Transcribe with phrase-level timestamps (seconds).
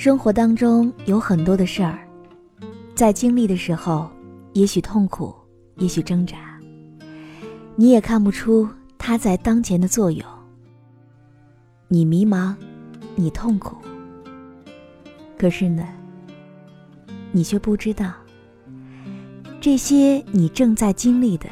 [0.00, 1.98] 生活当中有很多的事儿，
[2.94, 4.10] 在经历的时候，
[4.54, 5.34] 也许痛苦，
[5.76, 6.58] 也许挣扎，
[7.76, 10.26] 你也看不出它在当前的作用。
[11.86, 12.54] 你迷茫，
[13.14, 13.76] 你痛苦，
[15.36, 15.86] 可是呢，
[17.30, 18.10] 你却不知道，
[19.60, 21.46] 这些你正在经历的，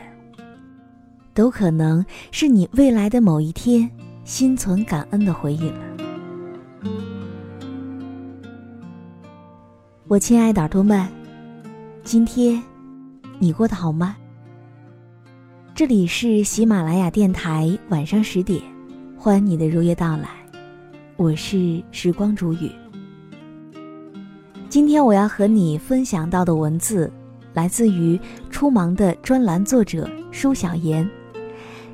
[1.34, 3.90] 都可能是你未来的某一天
[4.24, 5.87] 心存感恩的回忆了。
[10.08, 11.06] 我亲爱的耳朵们，
[12.02, 12.62] 今天
[13.38, 14.16] 你过得好吗？
[15.74, 18.58] 这里是喜马拉雅电台，晚上十点，
[19.18, 20.30] 欢迎你的如约到来。
[21.16, 22.72] 我是时光煮雨。
[24.70, 27.12] 今天我要和你分享到的文字，
[27.52, 28.16] 来自于
[28.48, 31.06] 《初芒》的专栏作者舒小妍。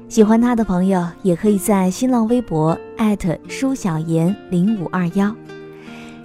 [0.08, 5.34] 喜欢他的朋友，也可以在新浪微博艾特舒小妍零五二幺。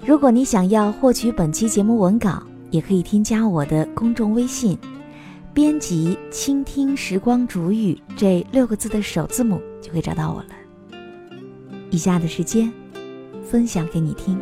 [0.09, 4.75] 如果你想要获取本期节目文稿，也可以添加我的公众微信，
[5.53, 10.99] 编辑“倾听时光煮雨”这六个字的首字母，就可以找到我了。
[11.91, 12.73] 以下的时间，
[13.47, 14.35] 分享给你听。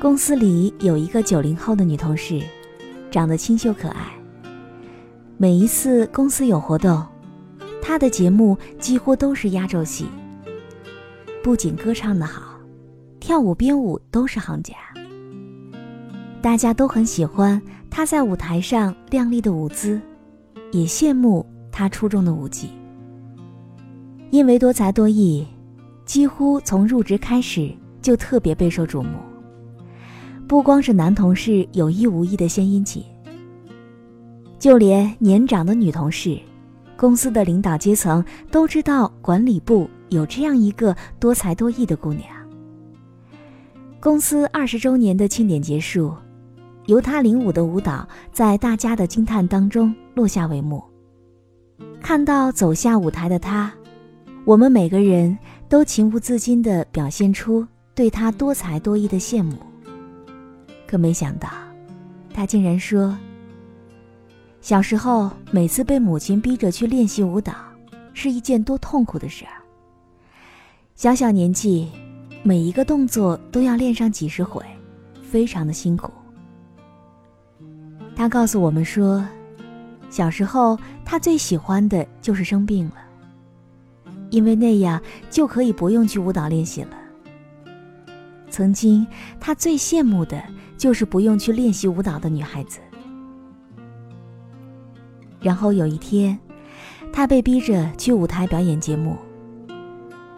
[0.00, 2.42] 公司里有一个九零后的女同事，
[3.12, 4.15] 长得清秀可爱。
[5.38, 7.04] 每一次公司有活动，
[7.82, 10.06] 他的节目几乎都是压轴戏。
[11.42, 12.58] 不仅歌唱的好，
[13.20, 14.72] 跳舞编舞都是行家。
[16.40, 17.60] 大家都很喜欢
[17.90, 20.00] 他在舞台上靓丽的舞姿，
[20.72, 22.70] 也羡慕他出众的舞技。
[24.30, 25.46] 因为多才多艺，
[26.06, 27.70] 几乎从入职开始
[28.00, 29.18] 就特别备受瞩目。
[30.48, 33.04] 不光是男同事有意无意的献殷勤。
[34.58, 36.38] 就连年长的女同事，
[36.96, 42.24] 公司的领导阶层都知道管理部有这样一个多才多艺的姑娘。
[44.00, 46.14] 公司二十周年的庆典结束，
[46.86, 50.82] 由她领舞的舞蹈在大家的惊叹当中落下帷幕。
[52.00, 53.72] 看到走下舞台的她，
[54.44, 55.36] 我们每个人
[55.68, 59.56] 都情不自禁地表现出对她多才多艺的羡慕。
[60.86, 61.48] 可没想到，
[62.32, 63.14] 她竟然说。
[64.66, 67.54] 小时候，每次被母亲逼着去练习舞蹈，
[68.12, 69.62] 是一件多痛苦的事儿。
[70.96, 71.88] 小小年纪，
[72.42, 74.60] 每一个动作都要练上几十回，
[75.22, 76.10] 非常的辛苦。
[78.16, 79.24] 他告诉我们说，
[80.10, 82.96] 小时候他最喜欢的就是生病了，
[84.30, 85.00] 因为那样
[85.30, 86.98] 就可以不用去舞蹈练习了。
[88.50, 89.06] 曾经，
[89.38, 90.42] 他最羡慕的
[90.76, 92.80] 就是不用去练习舞蹈的女孩子。
[95.46, 96.36] 然后有一天，
[97.12, 99.16] 他被逼着去舞台表演节目。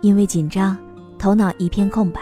[0.02, 0.76] 因为紧张，
[1.18, 2.20] 头脑一片空白，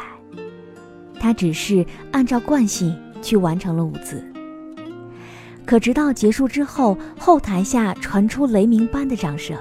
[1.18, 4.24] 他只是按照惯性去完成了舞姿。
[5.64, 9.58] 可直到结束之后，后台下传出雷鸣般的掌声，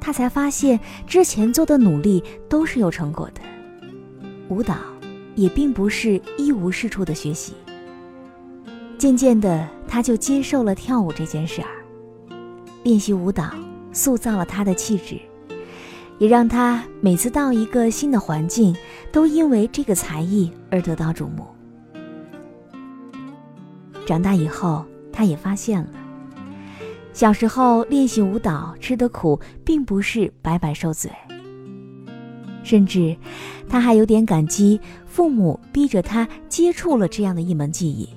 [0.00, 3.42] 他才发现之前做的努力都是有成果的。
[4.48, 4.76] 舞蹈
[5.34, 7.52] 也并不是一无是处的学习。
[8.96, 11.68] 渐渐的，他就接受了跳舞这件事儿。
[12.84, 13.50] 练习舞蹈，
[13.92, 15.18] 塑造了他的气质，
[16.18, 18.76] 也让他每次到一个新的环境，
[19.10, 21.46] 都因为这个才艺而得到瞩目。
[24.06, 25.88] 长大以后，他也发现了，
[27.14, 31.10] 小时候练习舞蹈吃的苦，并不是白白受罪。
[32.62, 33.16] 甚至
[33.68, 38.08] 他还有点感激父母逼着他接触了这样的一门技艺，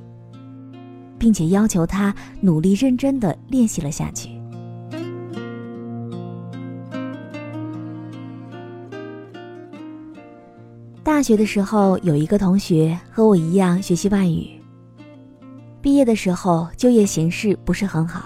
[1.18, 4.37] 并且要求他努力认真的练习了下去。
[11.08, 14.50] 大学的时候，有一个同学和我一样学习外语。
[15.82, 18.26] 毕业的时候，就业形势不是很好，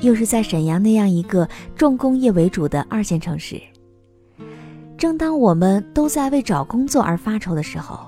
[0.00, 3.60] 又是在沈阳那样一个重工业为主的二线城市。
[4.96, 8.00] 正当我们都在为找工作而发愁的时候，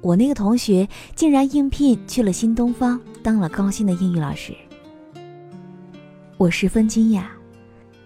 [0.00, 4.54] 我那个同学竟然应聘去了新东方，当了高薪的英语老师。
[6.38, 7.24] 我十分惊讶，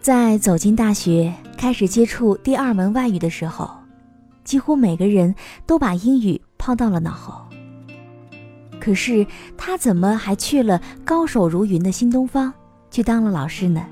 [0.01, 3.78] 在走进大学，开始接触第二门外语的时候。
[4.49, 5.35] 几乎每个人
[5.67, 7.45] 都把英语抛到了脑后。
[8.81, 9.27] 可是
[9.59, 12.50] 他怎么还去了高手如云的新东方，
[12.91, 13.85] 去当了老师呢？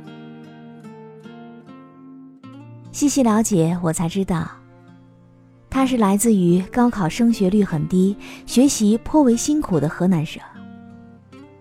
[2.91, 4.49] 细细了解，我才知道，
[5.69, 8.17] 他是来自于高考升学率很低、
[8.47, 10.43] 学习颇为辛苦的河南省。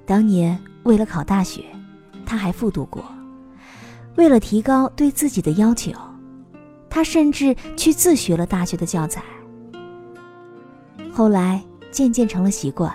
[0.06, 1.66] 当年为了考大学，
[2.26, 3.04] 他还复读过。
[4.16, 5.92] 为了提高对自己的要求。
[6.96, 9.22] 他甚至去自学了大学的教材，
[11.12, 11.62] 后来
[11.92, 12.90] 渐渐成了习惯。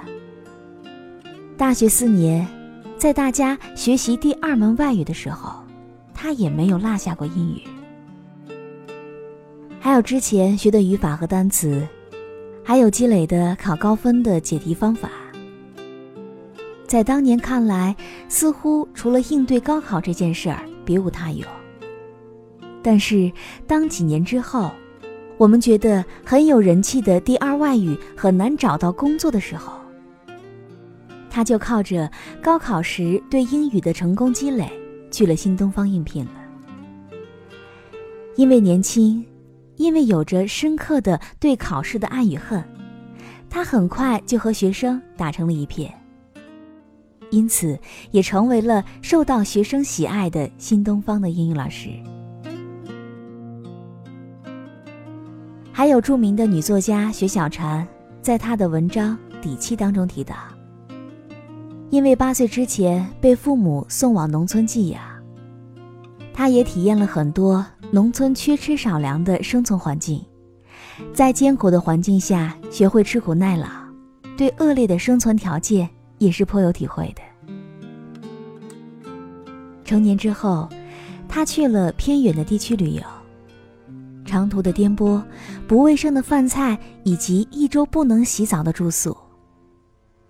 [1.58, 2.48] 大学四年，
[2.96, 5.62] 在大家学习第二门外语的时候，
[6.14, 7.60] 他也没有落下过英语。
[9.78, 11.86] 还有之前学的语法和单词，
[12.64, 15.10] 还有积累的考高分的解题方法，
[16.86, 17.94] 在当年看来，
[18.30, 21.46] 似乎除了应对高考这件事儿，别无他有。
[22.82, 23.30] 但是，
[23.66, 24.70] 当几年之后，
[25.36, 29.78] 我们觉得很有人气的第二外语很难找到工作的时候，
[31.28, 32.10] 他就靠着
[32.42, 34.70] 高考时对英语的成功积累，
[35.10, 36.30] 去了新东方应聘了。
[38.36, 39.24] 因为年轻，
[39.76, 42.62] 因为有着深刻的对考试的爱与恨，
[43.50, 45.92] 他很快就和学生打成了一片，
[47.30, 47.78] 因此
[48.10, 51.90] 也成为了受到学生喜爱的新东方的英语老师。
[55.80, 57.88] 还有著名的女作家雪小禅，
[58.20, 60.34] 在她的文章《底气》当中提到，
[61.88, 65.00] 因为八岁之前被父母送往农村寄养，
[66.34, 70.22] 她也体验了很多农村缺吃少粮的生存环境，
[71.14, 73.66] 在艰苦的环境下学会吃苦耐劳，
[74.36, 75.88] 对恶劣的生存条件
[76.18, 77.22] 也是颇有体会的。
[79.82, 80.68] 成年之后，
[81.26, 83.02] 她去了偏远的地区旅游。
[84.30, 85.20] 长途的颠簸，
[85.66, 89.16] 不卫生的饭菜，以及一周不能洗澡的住宿，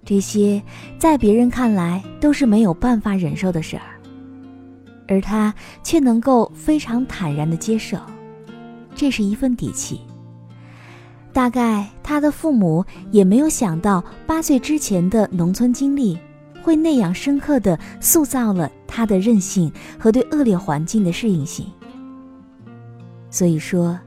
[0.07, 0.63] 这些
[0.99, 4.01] 在别人看来都是没有办法忍受的事儿，
[5.07, 7.99] 而他却能够非常坦然的接受，
[8.95, 10.01] 这是一份底气。
[11.31, 16.19] 大概他的父母也没有想到，八岁之前的农村经历
[16.63, 21.67] 会那样深刻的塑造了他的韧性和对恶劣环境的适应性。
[23.31, 23.99] 所以说，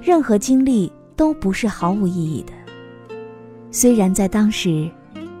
[0.00, 2.52] 任何经历都不是毫无意义的。
[3.70, 4.88] 虽然在当时，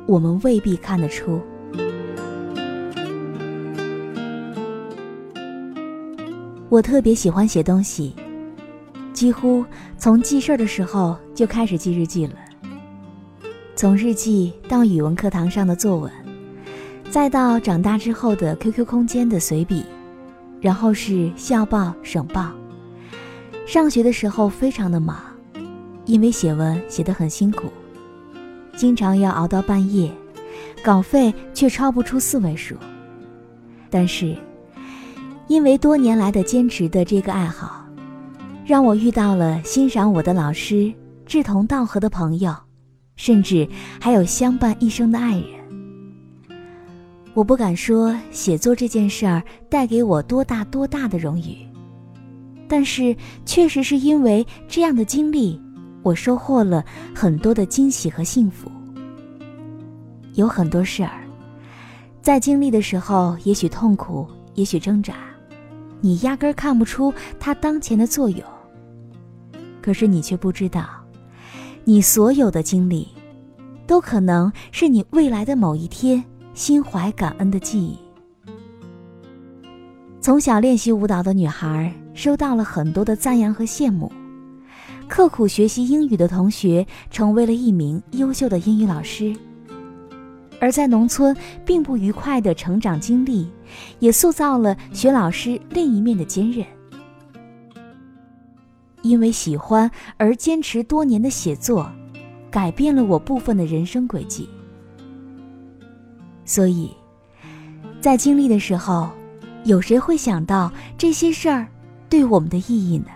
[0.06, 1.40] 我们未必看得出。
[6.68, 8.14] 我特别喜欢写东西，
[9.12, 9.64] 几乎
[9.98, 12.34] 从记事儿的时候就开始记日记了。
[13.76, 16.10] 从日记到语文课堂上的作文，
[17.10, 19.84] 再到长大之后的 QQ 空间的随笔，
[20.60, 22.52] 然后是校报、省报。
[23.66, 25.16] 上学的时候非常的忙，
[26.04, 27.72] 因为写文写得很辛苦，
[28.76, 30.10] 经常要熬到半夜，
[30.82, 32.76] 稿费却超不出四位数。
[33.88, 34.36] 但是，
[35.48, 37.86] 因为多年来的坚持的这个爱好，
[38.66, 40.92] 让我遇到了欣赏我的老师、
[41.24, 42.54] 志同道合的朋友，
[43.16, 43.66] 甚至
[44.00, 45.46] 还有相伴一生的爱人。
[47.32, 51.56] 我不敢说写作这件事儿带给我多大多大的荣誉。
[52.72, 53.14] 但是，
[53.44, 55.60] 确实是因为这样的经历，
[56.02, 56.82] 我收获了
[57.14, 58.72] 很多的惊喜和幸福。
[60.36, 61.20] 有很多事儿，
[62.22, 65.16] 在经历的时候，也许痛苦，也许挣扎，
[66.00, 68.42] 你压根儿看不出它当前的作用。
[69.82, 70.88] 可是你却不知道，
[71.84, 73.06] 你所有的经历，
[73.86, 76.24] 都可能是你未来的某一天
[76.54, 77.98] 心怀感恩的记忆。
[80.22, 81.94] 从小练习舞蹈的女孩。
[82.14, 84.10] 收到了很多的赞扬和羡慕，
[85.08, 89.34] 刻苦学习英语的同学成为了一名优秀的英语老师，
[90.60, 93.50] 而在农村并不愉快的成长经历，
[93.98, 96.64] 也塑造了学老师另一面的坚韧。
[99.02, 101.90] 因为喜欢而坚持多年的写作，
[102.50, 104.48] 改变了我部分的人生轨迹。
[106.44, 106.90] 所以，
[108.00, 109.10] 在经历的时候，
[109.64, 111.66] 有谁会想到这些事儿
[112.12, 113.06] 对我们的意义呢？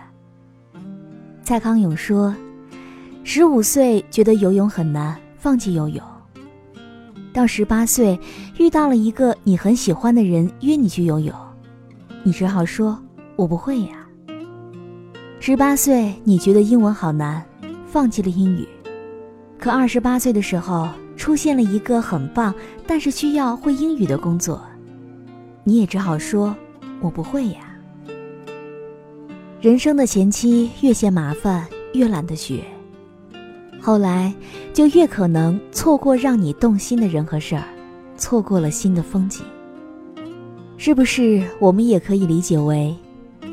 [1.43, 2.35] 蔡康永说
[3.23, 6.03] ：“十五岁觉得游泳很难，放弃游泳。
[7.31, 8.19] 到十八岁
[8.57, 11.31] 遇到了一个你很喜欢的人约你去游泳，
[12.23, 12.97] 你只好说
[13.35, 14.03] 我不会呀。
[15.39, 17.45] 十八岁你觉得英文好难，
[17.85, 18.67] 放弃了英语。
[19.59, 22.51] 可二十八岁的时候出现了一个很棒。”
[22.87, 24.59] 但是需要会英语的工作，
[25.63, 26.55] 你也只好说
[26.99, 27.59] ：“我不会呀。”
[29.59, 32.63] 人生的前期越嫌麻烦，越懒得学，
[33.81, 34.31] 后来
[34.71, 37.63] 就越可能错过让你动心的人和事儿，
[38.15, 39.43] 错过了新的风景。
[40.77, 42.95] 是不是我们也可以理解为，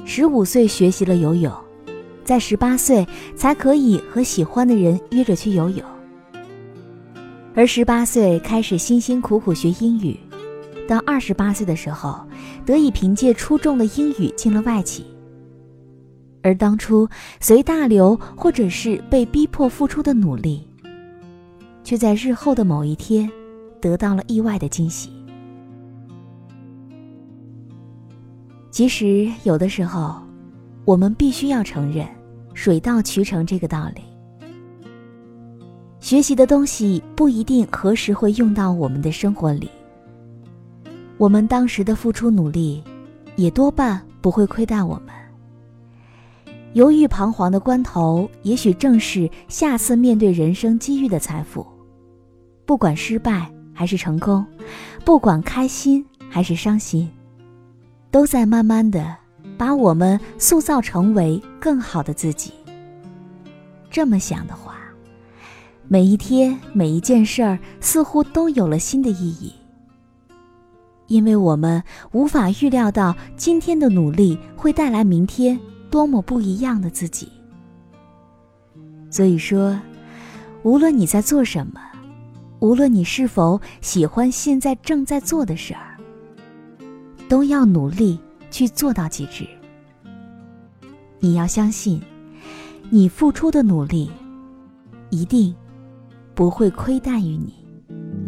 [0.05, 1.51] 十五岁学习了游泳，
[2.23, 5.83] 在十八岁才可以和喜欢的人约着去游泳？
[7.55, 10.21] 而十八岁开始辛辛苦苦学英语，
[10.87, 12.21] 到二十八岁的时候，
[12.67, 15.07] 得以凭借出众的英语进了外企。
[16.45, 17.09] 而当初
[17.41, 20.69] 随大流或者是被逼迫付出的努力，
[21.83, 23.29] 却在日后的某一天，
[23.81, 25.11] 得到了意外的惊喜。
[28.71, 30.17] 其实有的时候，
[30.85, 32.07] 我们必须要承认
[32.53, 34.03] “水到渠成”这个道理。
[36.01, 39.71] 学习的东西不一定何时会用到我们的生活里。
[41.17, 42.85] 我们当时的付出努力，
[43.37, 45.15] 也多半不会亏待我们。
[46.75, 51.65] 犹豫彷徨的关头，也许正是下次面对人生机遇的财富。
[52.67, 54.45] 不管失败还是成功，
[55.05, 57.09] 不管开心还是伤心，
[58.11, 59.17] 都在慢慢的
[59.57, 62.53] 把我们塑造成为更好的自己。
[63.89, 64.75] 这么想的话。
[65.87, 69.53] 每一天，每一件事儿，似乎都有了新的意义，
[71.09, 75.61] 因为我们无法预料到今天的努力会带来明天
[75.95, 77.29] 多么不一样的自己。
[79.09, 79.81] 所以说，
[80.65, 81.81] 无论你在做什么，
[82.59, 85.97] 无论你是否喜欢现在正在做的事儿，
[87.29, 88.19] 都要努力
[88.51, 89.47] 去做到极致。
[91.21, 92.03] 你要相信，
[92.91, 94.11] 你付出的努力，
[95.11, 95.55] 一定。
[96.35, 97.55] 不会亏待于你。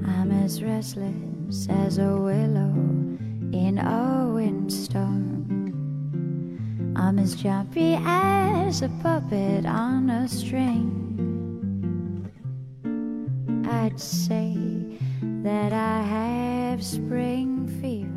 [0.04, 2.70] I'm as restless as a willow
[3.50, 5.65] in a windstorm.
[6.98, 11.04] I'm as jumpy as a puppet on a string.
[13.64, 14.56] I'd say
[15.42, 18.08] that I have spring fever.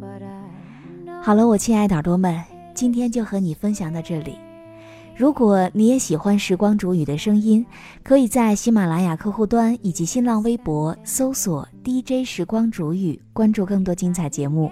[0.00, 2.40] But I 好了，我亲爱的耳朵们，
[2.72, 4.38] 今天就和你分享到这里。
[5.16, 7.66] 如果你也喜欢时光煮雨的声音，
[8.04, 14.70] 可以在喜马拉雅客户端以及新浪微博搜索 DJ 时光煮雨，关注更多精彩节目。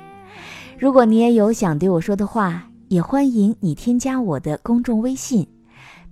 [0.78, 5.46] 如果你也有想对我说的话，也欢迎你添加我的公众微信，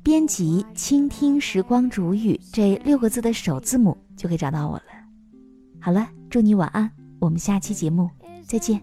[0.02, 4.82] 编辑“倾听时光煮雨”这六个字的首字母，就可以找到我了。
[5.78, 8.08] 好了，祝你晚安，我们下期节目
[8.46, 8.80] 再见。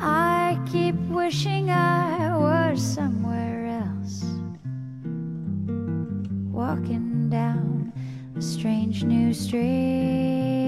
[0.00, 4.24] I keep wishing I was somewhere else.
[6.50, 7.92] Walking down
[8.36, 10.63] a strange new street,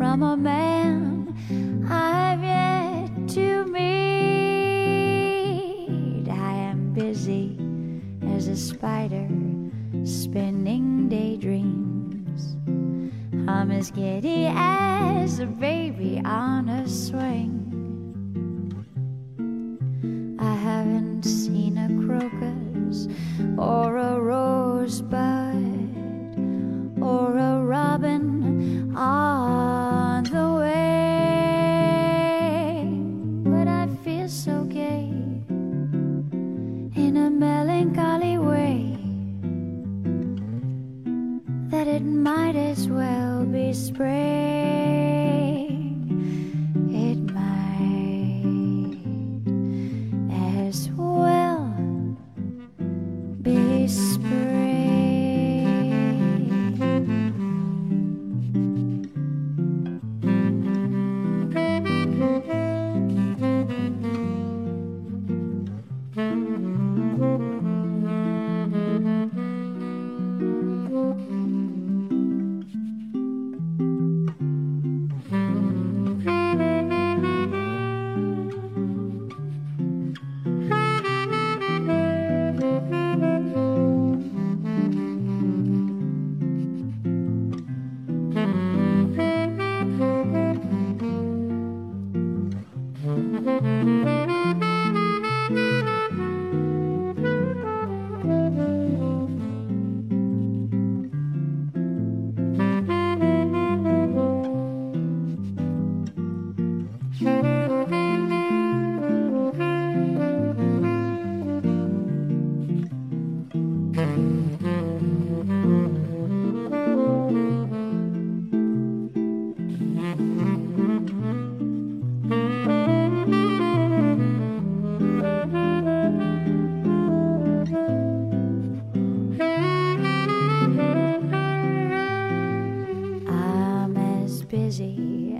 [0.00, 1.28] from a man
[1.86, 3.80] I've yet to meet.
[6.26, 7.58] I am busy
[8.34, 9.28] as a spider
[10.04, 12.56] spinning daydreams.
[13.46, 17.58] I'm as giddy as a baby on a swing.
[20.40, 23.06] I haven't seen a crocus
[23.58, 24.19] or a
[42.70, 44.59] as well be spring.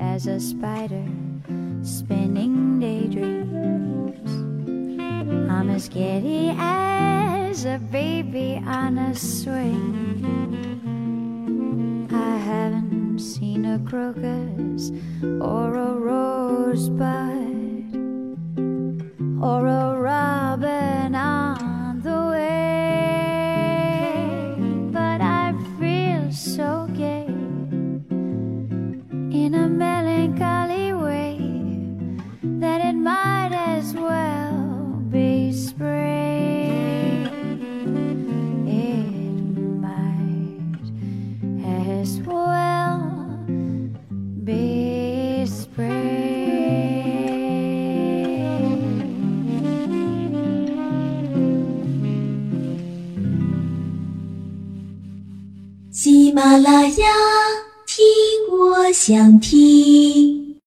[0.00, 1.07] As a spider
[1.83, 4.30] spinning daydreams.
[5.50, 10.09] I'm as giddy as a baby on a swing.
[12.11, 14.90] I haven't seen a crocus
[15.23, 17.50] or a rosebud
[19.42, 20.00] or a